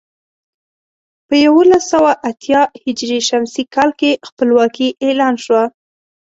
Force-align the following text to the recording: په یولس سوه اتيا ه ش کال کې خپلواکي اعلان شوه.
په 1.27 1.35
یولس 1.45 1.83
سوه 1.93 2.11
اتيا 2.29 2.61
ه 2.83 2.87
ش 3.53 3.55
کال 3.75 3.89
کې 3.99 4.11
خپلواکي 4.27 4.87
اعلان 5.05 5.33
شوه. 5.45 5.63